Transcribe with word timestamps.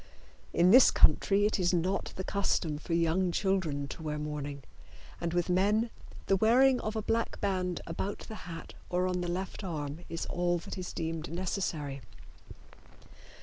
In 0.51 0.71
this 0.71 0.89
country 0.89 1.45
it 1.45 1.59
is 1.59 1.75
not 1.75 2.11
the 2.15 2.23
custom 2.23 2.79
for 2.79 2.95
young 2.95 3.31
children 3.31 3.87
to 3.89 4.01
wear 4.01 4.17
mourning, 4.17 4.63
and 5.21 5.31
with 5.31 5.47
men 5.47 5.91
the 6.25 6.35
wearing 6.37 6.81
of 6.81 6.95
a 6.95 7.03
black 7.03 7.39
band 7.39 7.81
about 7.85 8.17
the 8.27 8.49
hat 8.49 8.73
or 8.89 9.07
on 9.07 9.21
the 9.21 9.27
left 9.29 9.63
arm 9.63 9.99
is 10.09 10.25
all 10.25 10.57
that 10.57 10.75
is 10.75 10.91
deemed 10.91 11.31
necessary. 11.31 12.01